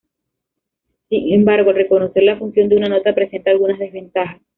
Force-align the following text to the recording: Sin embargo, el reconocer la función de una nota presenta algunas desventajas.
Sin 1.09 1.31
embargo, 1.31 1.69
el 1.69 1.75
reconocer 1.75 2.23
la 2.23 2.35
función 2.35 2.67
de 2.69 2.75
una 2.77 2.89
nota 2.89 3.13
presenta 3.13 3.51
algunas 3.51 3.77
desventajas. 3.77 4.41